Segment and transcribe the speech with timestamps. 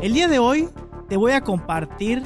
[0.00, 0.68] El día de hoy
[1.08, 2.22] te voy a compartir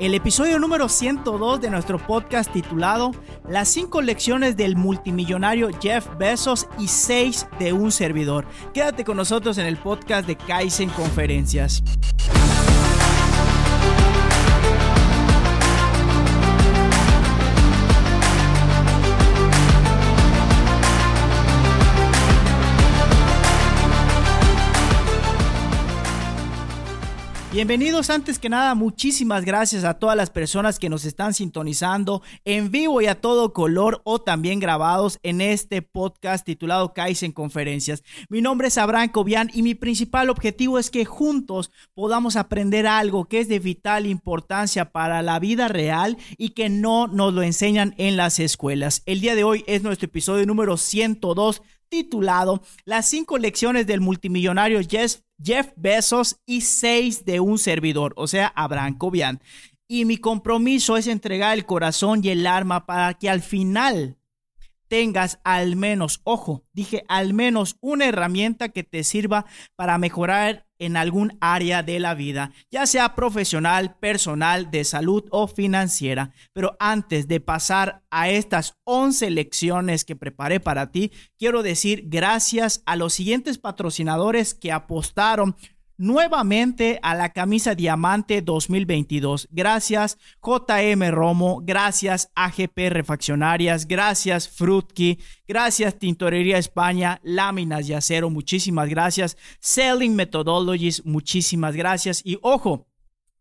[0.00, 3.10] el episodio número 102 de nuestro podcast titulado
[3.46, 8.46] Las 5 lecciones del multimillonario Jeff Bezos y 6 de un servidor.
[8.72, 11.84] Quédate con nosotros en el podcast de Kaizen Conferencias.
[27.62, 32.72] Bienvenidos antes que nada, muchísimas gracias a todas las personas que nos están sintonizando en
[32.72, 38.02] vivo y a todo color o también grabados en este podcast titulado Kaizen Conferencias.
[38.28, 43.26] Mi nombre es Abraham Cobian y mi principal objetivo es que juntos podamos aprender algo
[43.26, 47.94] que es de vital importancia para la vida real y que no nos lo enseñan
[47.96, 49.04] en las escuelas.
[49.06, 51.62] El día de hoy es nuestro episodio número 102
[51.92, 58.50] titulado Las cinco lecciones del multimillonario Jeff, Bezos y seis de un servidor, o sea,
[58.56, 59.42] Abraham Cobian.
[59.86, 64.16] Y mi compromiso es entregar el corazón y el arma para que al final
[64.92, 70.98] tengas al menos, ojo, dije al menos una herramienta que te sirva para mejorar en
[70.98, 76.32] algún área de la vida, ya sea profesional, personal, de salud o financiera.
[76.52, 82.82] Pero antes de pasar a estas 11 lecciones que preparé para ti, quiero decir gracias
[82.84, 85.56] a los siguientes patrocinadores que apostaron
[85.96, 89.48] nuevamente a la camisa diamante 2022.
[89.50, 98.88] Gracias JM Romo, gracias AGP Refaccionarias, gracias Frutki, gracias Tintorería España, Láminas y Acero, muchísimas
[98.88, 99.36] gracias.
[99.60, 102.22] Selling Methodologies, muchísimas gracias.
[102.24, 102.86] Y ojo,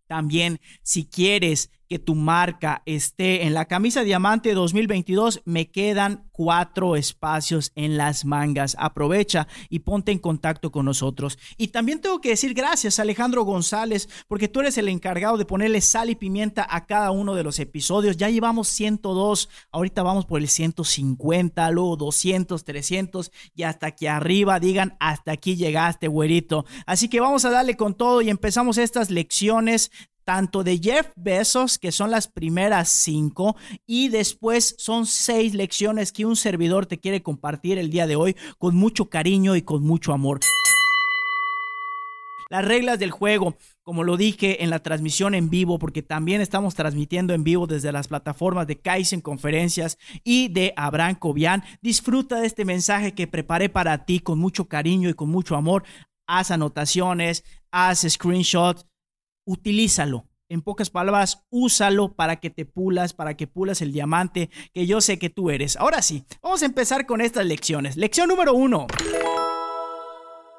[0.08, 6.95] también si quieres que tu marca esté en la camisa diamante 2022, me quedan cuatro
[6.95, 8.78] espacios en las mangas.
[8.80, 11.38] Aprovecha y ponte en contacto con nosotros.
[11.57, 15.44] Y también tengo que decir gracias a Alejandro González, porque tú eres el encargado de
[15.44, 18.16] ponerle sal y pimienta a cada uno de los episodios.
[18.16, 24.62] Ya llevamos 102, ahorita vamos por el 150, luego 200, 300 y hasta aquí arriba
[24.62, 26.63] digan, hasta aquí llegaste, güerito.
[26.85, 29.91] Así que vamos a darle con todo y empezamos estas lecciones
[30.24, 33.56] tanto de Jeff Bezos, que son las primeras cinco,
[33.86, 38.36] y después son seis lecciones que un servidor te quiere compartir el día de hoy
[38.58, 40.40] con mucho cariño y con mucho amor.
[42.52, 46.76] Las reglas del juego, como lo dije en la transmisión en vivo, porque también estamos
[46.76, 51.64] transmitiendo en vivo desde las plataformas de Kaizen Conferencias y de Abraham Cobian.
[51.81, 55.86] Disfruta de este mensaje que preparé para ti con mucho cariño y con mucho amor.
[56.28, 58.86] Haz anotaciones, haz screenshots,
[59.46, 60.28] utilízalo.
[60.50, 65.00] En pocas palabras, úsalo para que te pulas, para que pulas el diamante que yo
[65.00, 65.78] sé que tú eres.
[65.78, 67.96] Ahora sí, vamos a empezar con estas lecciones.
[67.96, 68.88] Lección número uno.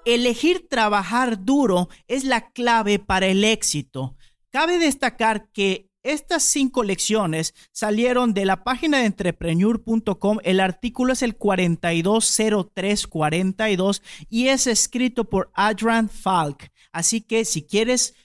[0.06, 4.16] Elegir trabajar duro es la clave para el éxito.
[4.50, 10.38] Cabe destacar que estas cinco lecciones salieron de la página de entrepreneur.com.
[10.42, 16.72] El artículo es el 420342 y es escrito por Adrian Falk.
[16.92, 18.16] Así que si quieres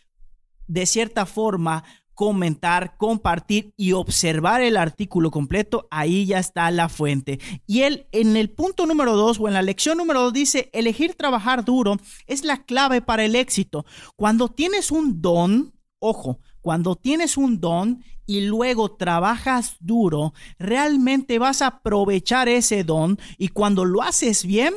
[0.68, 1.84] de cierta forma
[2.18, 7.40] comentar, compartir y observar el artículo completo, ahí ya está la fuente.
[7.68, 11.14] Y él en el punto número dos o en la lección número dos dice, elegir
[11.14, 13.86] trabajar duro es la clave para el éxito.
[14.16, 21.62] Cuando tienes un don, ojo, cuando tienes un don y luego trabajas duro, realmente vas
[21.62, 24.74] a aprovechar ese don y cuando lo haces bien,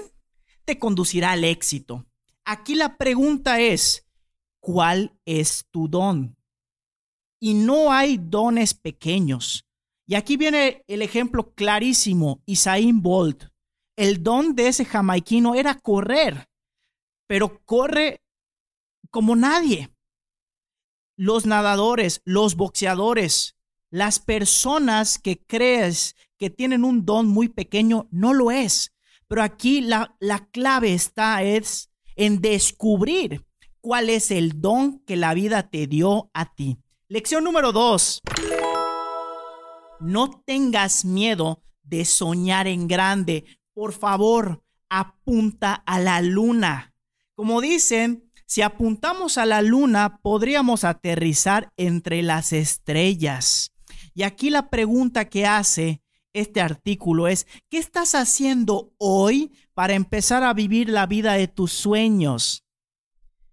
[0.66, 2.04] te conducirá al éxito.
[2.44, 4.09] Aquí la pregunta es,
[4.60, 6.36] cuál es tu don.
[7.40, 9.66] Y no hay dones pequeños.
[10.06, 13.44] Y aquí viene el ejemplo clarísimo, Isaín Bolt.
[13.96, 16.48] El don de ese jamaiquino era correr,
[17.26, 18.22] pero corre
[19.10, 19.90] como nadie.
[21.16, 23.56] Los nadadores, los boxeadores,
[23.90, 28.92] las personas que crees que tienen un don muy pequeño, no lo es.
[29.28, 33.44] Pero aquí la, la clave está es en descubrir
[33.80, 36.78] cuál es el don que la vida te dio a ti.
[37.08, 38.20] Lección número dos.
[40.00, 43.44] No tengas miedo de soñar en grande.
[43.74, 46.94] Por favor, apunta a la luna.
[47.34, 53.70] Como dicen, si apuntamos a la luna, podríamos aterrizar entre las estrellas.
[54.14, 60.42] Y aquí la pregunta que hace este artículo es, ¿qué estás haciendo hoy para empezar
[60.42, 62.64] a vivir la vida de tus sueños?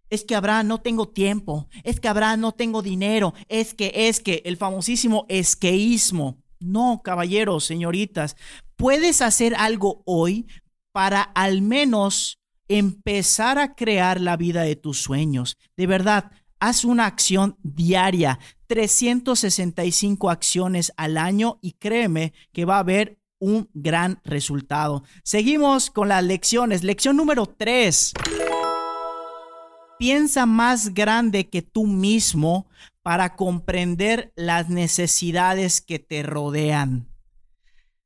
[0.10, 1.68] Es que Abraham no tengo tiempo.
[1.84, 3.34] Es que Abraham no tengo dinero.
[3.48, 6.38] Es que, es que, el famosísimo esqueísmo.
[6.60, 8.36] No, caballeros, señoritas.
[8.76, 10.48] Puedes hacer algo hoy
[10.92, 15.58] para al menos empezar a crear la vida de tus sueños.
[15.76, 22.80] De verdad, haz una acción diaria, 365 acciones al año y créeme que va a
[22.80, 25.04] haber un gran resultado.
[25.24, 26.84] Seguimos con las lecciones.
[26.84, 28.14] Lección número 3.
[30.00, 32.68] Piensa más grande que tú mismo
[33.02, 37.08] para comprender las necesidades que te rodean.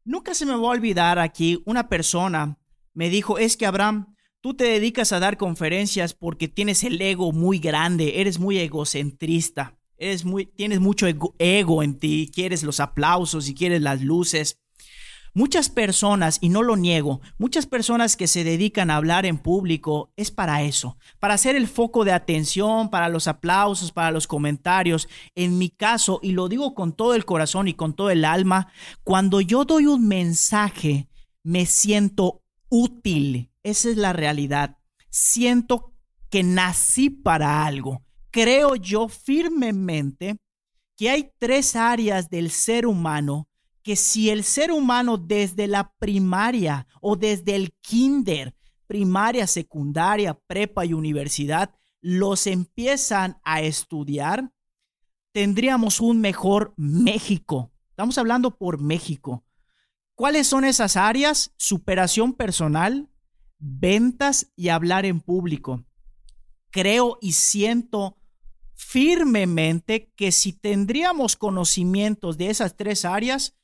[0.03, 2.57] Nunca se me va a olvidar aquí una persona
[2.93, 7.31] me dijo, es que Abraham, tú te dedicas a dar conferencias porque tienes el ego
[7.31, 12.79] muy grande, eres muy egocentrista, eres muy, tienes mucho ego, ego en ti, quieres los
[12.79, 14.57] aplausos y quieres las luces.
[15.33, 20.11] Muchas personas, y no lo niego, muchas personas que se dedican a hablar en público
[20.17, 25.07] es para eso, para ser el foco de atención, para los aplausos, para los comentarios.
[25.33, 28.73] En mi caso, y lo digo con todo el corazón y con todo el alma,
[29.05, 31.07] cuando yo doy un mensaje,
[31.43, 33.51] me siento útil.
[33.63, 34.79] Esa es la realidad.
[35.09, 35.93] Siento
[36.29, 38.01] que nací para algo.
[38.31, 40.37] Creo yo firmemente
[40.97, 43.47] que hay tres áreas del ser humano
[43.83, 48.55] que si el ser humano desde la primaria o desde el kinder,
[48.87, 54.51] primaria, secundaria, prepa y universidad, los empiezan a estudiar,
[55.31, 57.71] tendríamos un mejor México.
[57.89, 59.45] Estamos hablando por México.
[60.15, 61.53] ¿Cuáles son esas áreas?
[61.57, 63.09] Superación personal,
[63.59, 65.85] ventas y hablar en público.
[66.69, 68.17] Creo y siento
[68.73, 73.55] firmemente que si tendríamos conocimientos de esas tres áreas,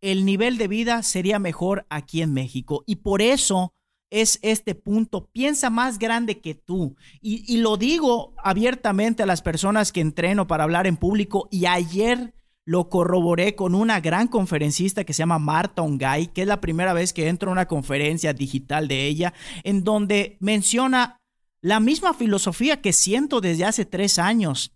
[0.00, 2.84] el nivel de vida sería mejor aquí en México.
[2.86, 3.74] Y por eso
[4.10, 5.28] es este punto.
[5.32, 6.96] Piensa más grande que tú.
[7.20, 11.48] Y, lo digo abiertamente a las personas que entreno para hablar en público.
[11.50, 16.48] Y ayer lo corroboré con una gran conferencista que se llama Marta Ongay, que es
[16.48, 19.32] la primera vez que entro a una conferencia digital de ella,
[19.64, 21.16] en donde menciona
[21.62, 24.72] la misma filosofía que siento desde hace tres años,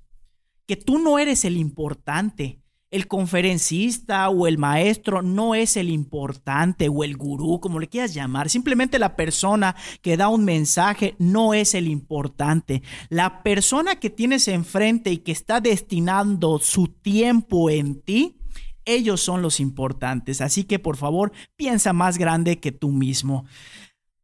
[0.67, 2.64] que tú no eres el importante,
[2.95, 8.15] el conferencista o el maestro no es el importante o el gurú, como le quieras
[8.15, 8.49] llamar.
[8.49, 12.85] Simplemente la persona que da un mensaje no es el importante.
[13.09, 18.39] La persona que tienes enfrente y que está destinando su tiempo en ti,
[18.85, 20.41] ellos son los importantes.
[20.41, 23.45] Así que por favor, piensa más grande que tú mismo.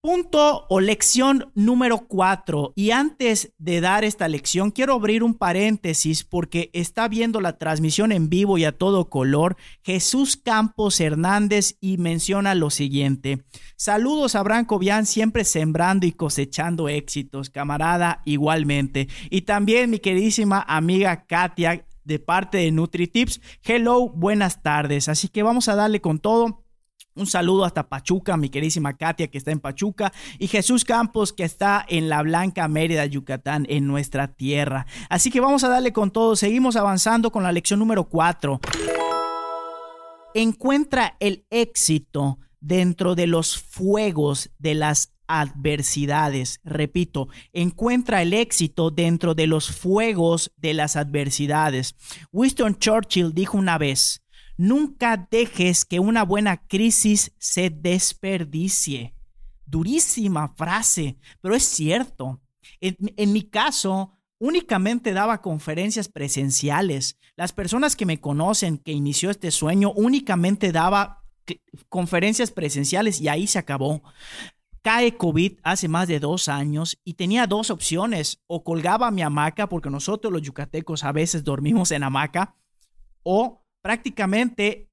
[0.02, 2.73] Punto o lección número cuatro.
[2.75, 8.11] Y antes de dar esta lección, quiero abrir un paréntesis porque está viendo la transmisión
[8.11, 13.44] en vivo y a todo color Jesús Campos Hernández y menciona lo siguiente.
[13.76, 19.06] Saludos a Branco Vian, siempre sembrando y cosechando éxitos, camarada, igualmente.
[19.29, 23.43] Y también mi queridísima amiga Katia de parte de NutriTips.
[23.62, 25.11] Hello, buenas tardes.
[25.11, 26.64] Así que vamos a darle con todo.
[27.16, 31.44] Un saludo hasta Pachuca, mi queridísima Katia que está en Pachuca y Jesús Campos que
[31.44, 34.86] está en la Blanca Mérida, Yucatán, en nuestra tierra.
[35.08, 36.36] Así que vamos a darle con todo.
[36.36, 38.60] Seguimos avanzando con la lección número 4.
[40.34, 46.60] Encuentra el éxito dentro de los fuegos de las adversidades.
[46.64, 51.94] Repito, encuentra el éxito dentro de los fuegos de las adversidades.
[52.32, 54.19] Winston Churchill dijo una vez,
[54.60, 59.14] Nunca dejes que una buena crisis se desperdicie.
[59.64, 62.43] Durísima frase, pero es cierto.
[62.79, 67.17] En, mi caso, únicamente daba conferencias presenciales.
[67.36, 71.24] Las personas que me conocen, que inició este sueño, únicamente daba
[71.88, 74.02] conferencias presenciales y ahí se acabó.
[74.82, 78.43] Cae COVID hace más de dos años y tenía dos opciones.
[78.46, 82.56] O colgaba mi hamaca, porque nosotros los yucatecos a veces dormimos en hamaca,
[83.22, 84.91] o prácticamente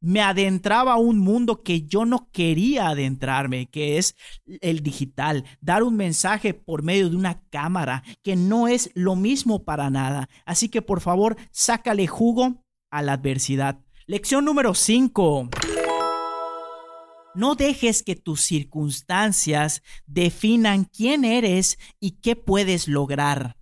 [0.00, 4.14] me adentraba a un mundo que yo no quería adentrarme, que es
[4.60, 9.64] el digital, dar un mensaje por medio de una cámara, que no es lo mismo
[9.64, 10.28] para nada.
[10.44, 13.80] Así que por favor, sácale jugo a la adversidad.
[14.06, 15.50] Lección número 5.
[17.34, 23.56] No dejes que tus circunstancias definan quién eres y qué puedes lograr.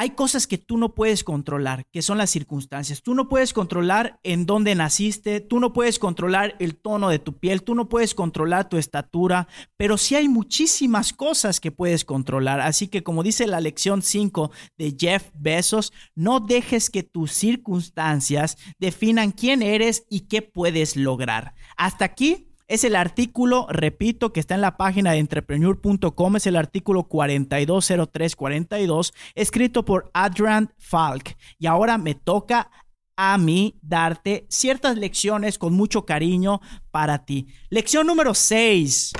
[0.00, 3.02] Hay cosas que tú no puedes controlar, que son las circunstancias.
[3.02, 7.36] Tú no puedes controlar en dónde naciste, tú no puedes controlar el tono de tu
[7.36, 12.60] piel, tú no puedes controlar tu estatura, pero sí hay muchísimas cosas que puedes controlar.
[12.60, 18.56] Así que como dice la lección 5 de Jeff Bezos, no dejes que tus circunstancias
[18.78, 21.56] definan quién eres y qué puedes lograr.
[21.76, 26.56] Hasta aquí es el artículo, repito, que está en la página de entrepreneur.com, es el
[26.56, 31.34] artículo 420342, escrito por Adrian Falk.
[31.58, 32.70] Y ahora me toca
[33.16, 36.60] a mí darte ciertas lecciones con mucho cariño
[36.90, 37.46] para ti.
[37.70, 39.14] Lección número 6.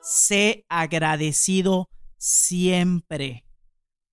[0.00, 3.44] Sé agradecido siempre.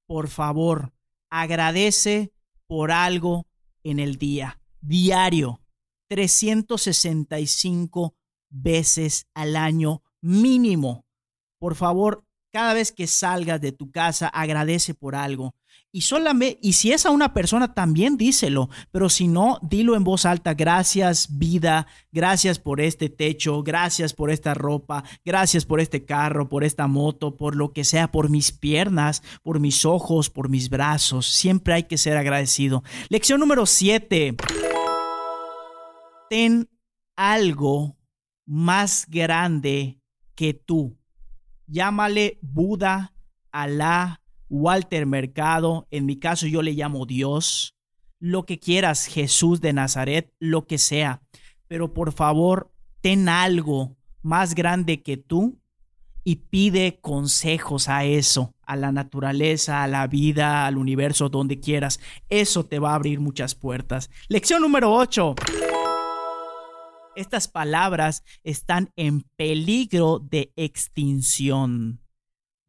[0.07, 0.91] por favor,
[1.29, 2.33] agradece
[2.65, 3.45] por algo
[3.83, 5.61] en el día, diario,
[6.09, 8.15] 365
[8.49, 11.05] veces al año mínimo.
[11.59, 15.55] Por favor, cada vez que salgas de tu casa, agradece por algo.
[15.91, 20.03] Y solamente, y si es a una persona, también díselo, pero si no, dilo en
[20.03, 26.05] voz alta, gracias vida, gracias por este techo, gracias por esta ropa, gracias por este
[26.05, 30.47] carro, por esta moto, por lo que sea, por mis piernas, por mis ojos, por
[30.47, 31.25] mis brazos.
[31.25, 32.83] Siempre hay que ser agradecido.
[33.09, 34.35] Lección número 7.
[36.29, 36.69] Ten
[37.15, 37.97] algo
[38.45, 39.99] más grande
[40.35, 40.97] que tú.
[41.67, 43.13] Llámale Buda,
[43.51, 47.75] Alá, Walter Mercado, en mi caso yo le llamo Dios,
[48.19, 51.21] lo que quieras, Jesús de Nazaret, lo que sea.
[51.67, 52.71] Pero por favor,
[53.01, 55.59] ten algo más grande que tú
[56.23, 61.99] y pide consejos a eso, a la naturaleza, a la vida, al universo, donde quieras.
[62.29, 64.09] Eso te va a abrir muchas puertas.
[64.27, 65.35] Lección número 8.
[67.19, 71.99] Estas palabras están en peligro de extinción.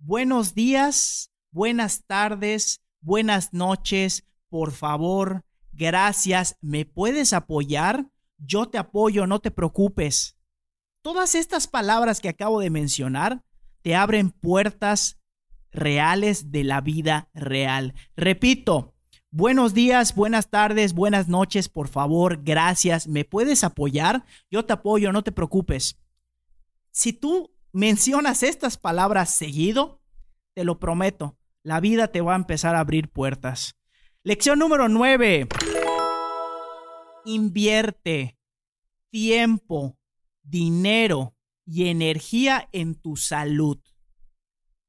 [0.00, 8.11] Buenos días, buenas tardes, buenas noches, por favor, gracias, ¿me puedes apoyar?
[8.38, 10.37] Yo te apoyo, no te preocupes.
[11.00, 13.45] Todas estas palabras que acabo de mencionar
[13.83, 15.21] te abren puertas
[15.71, 17.95] reales de la vida real.
[18.16, 18.97] Repito,
[19.30, 24.25] buenos días, buenas tardes, buenas noches, por favor, gracias, ¿me puedes apoyar?
[24.50, 25.99] Yo te apoyo, no te preocupes.
[26.90, 30.00] Si tú mencionas estas palabras seguido,
[30.54, 33.76] te lo prometo, la vida te va a empezar a abrir puertas.
[34.22, 35.49] Lección número 9.
[37.25, 38.38] Invierte
[39.10, 39.99] tiempo,
[40.42, 41.34] dinero
[41.64, 43.78] y energía en tu salud.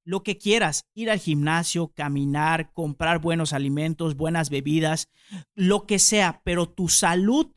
[0.04, 5.10] Lo que quieras, ir al gimnasio, caminar, comprar buenos alimentos, buenas bebidas,
[5.54, 7.48] lo que sea, pero tu salud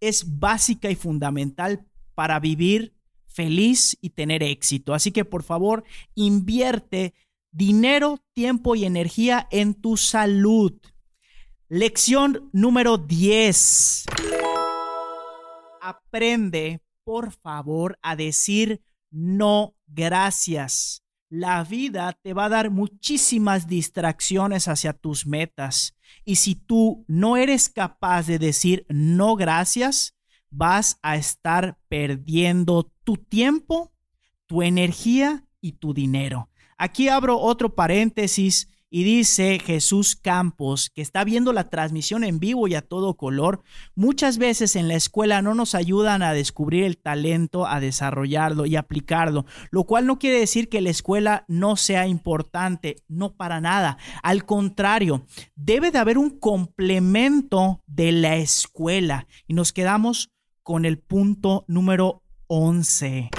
[0.00, 2.94] es básica y fundamental para vivir
[3.26, 4.94] feliz y tener éxito.
[4.94, 7.14] Así que por favor, invierte
[7.50, 10.72] dinero, tiempo y energía en tu salud.
[11.68, 14.06] Lección número 10.
[15.80, 21.02] Aprende, por favor, a decir no gracias.
[21.30, 25.94] La vida te va a dar muchísimas distracciones hacia tus metas.
[26.24, 30.16] Y si tú no eres capaz de decir no gracias,
[30.50, 33.92] vas a estar perdiendo tu tiempo,
[34.46, 36.48] tu energía y tu dinero.
[36.78, 42.68] Aquí abro otro paréntesis y dice Jesús Campos, que está viendo la transmisión en vivo
[42.68, 43.62] y a todo color,
[43.94, 48.76] muchas veces en la escuela no nos ayudan a descubrir el talento, a desarrollarlo y
[48.76, 53.98] aplicarlo, lo cual no quiere decir que la escuela no sea importante, no para nada.
[54.22, 60.30] Al contrario, debe de haber un complemento de la escuela y nos quedamos
[60.62, 63.30] con el punto número 11.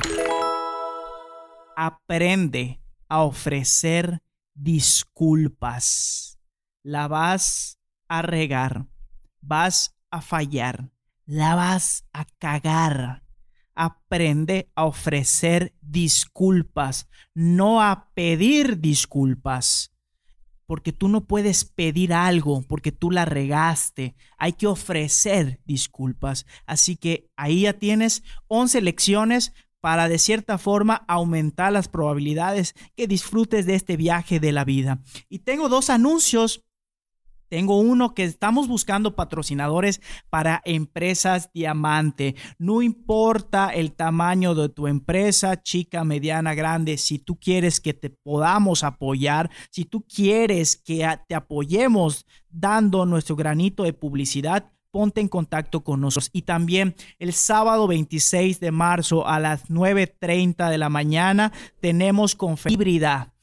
[1.75, 4.21] Aprende a ofrecer
[4.59, 6.39] disculpas.
[6.83, 8.87] La vas a regar,
[9.41, 10.91] vas a fallar,
[11.25, 13.23] la vas a cagar.
[13.75, 19.93] Aprende a ofrecer disculpas, no a pedir disculpas.
[20.65, 24.15] Porque tú no puedes pedir algo porque tú la regaste.
[24.37, 26.45] Hay que ofrecer disculpas.
[26.67, 33.07] Así que ahí ya tienes 11 lecciones para de cierta forma aumentar las probabilidades que
[33.07, 35.01] disfrutes de este viaje de la vida.
[35.29, 36.65] Y tengo dos anuncios.
[37.49, 42.35] Tengo uno que estamos buscando patrocinadores para empresas diamante.
[42.59, 48.11] No importa el tamaño de tu empresa, chica, mediana, grande, si tú quieres que te
[48.11, 55.27] podamos apoyar, si tú quieres que te apoyemos dando nuestro granito de publicidad, ponte en
[55.27, 56.29] contacto con nosotros.
[56.33, 62.55] Y también el sábado 26 de marzo a las 9.30 de la mañana tenemos con
[62.67, 63.33] híbrida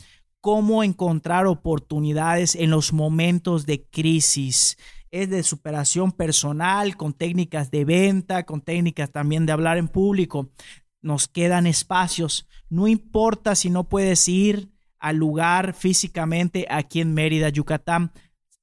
[0.41, 4.77] cómo encontrar oportunidades en los momentos de crisis.
[5.11, 10.51] Es de superación personal, con técnicas de venta, con técnicas también de hablar en público.
[11.01, 12.47] Nos quedan espacios.
[12.69, 18.13] No importa si no puedes ir al lugar físicamente aquí en Mérida, Yucatán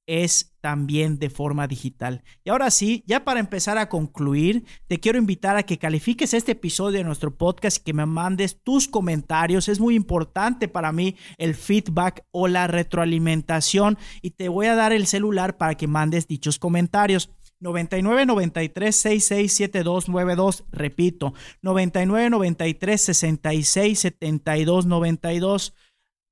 [0.06, 2.22] es también de forma digital.
[2.42, 6.52] Y ahora sí, ya para empezar a concluir, te quiero invitar a que califiques este
[6.52, 9.68] episodio de nuestro podcast y que me mandes tus comentarios.
[9.68, 14.92] Es muy importante para mí el feedback o la retroalimentación y te voy a dar
[14.92, 17.30] el celular para que mandes dichos comentarios.
[17.60, 25.74] 99 93 66 72 92, repito, 99 93 66 72 92.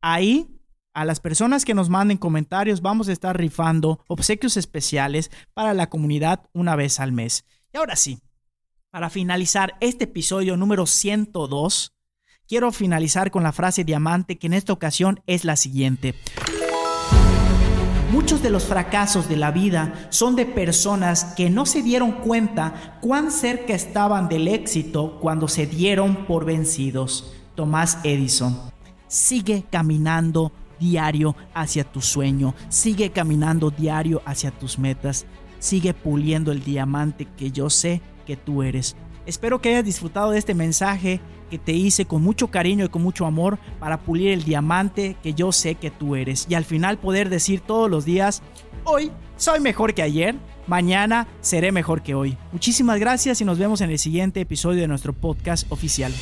[0.02, 0.51] Ahí
[0.94, 5.88] A las personas que nos manden comentarios vamos a estar rifando obsequios especiales para la
[5.88, 7.46] comunidad una vez al mes.
[7.72, 8.20] Y ahora sí,
[8.90, 11.94] para finalizar este episodio número 102,
[12.46, 16.14] quiero finalizar con la frase diamante que en esta ocasión es la siguiente.
[18.10, 22.98] Muchos de los fracasos de la vida son de personas que no se dieron cuenta
[23.00, 27.32] cuán cerca estaban del éxito cuando se dieron por vencidos.
[27.54, 28.60] Tomás Edison.
[29.08, 35.26] Sigue caminando diario hacia tu sueño, sigue caminando diario hacia tus metas,
[35.60, 38.96] sigue puliendo el diamante que yo sé que tú eres.
[39.24, 43.02] Espero que hayas disfrutado de este mensaje que te hice con mucho cariño y con
[43.02, 46.46] mucho amor para pulir el diamante que yo sé que tú eres.
[46.48, 48.42] Y al final poder decir todos los días,
[48.84, 50.34] hoy soy mejor que ayer,
[50.66, 52.36] mañana seré mejor que hoy.
[52.50, 56.12] Muchísimas gracias y nos vemos en el siguiente episodio de nuestro podcast oficial.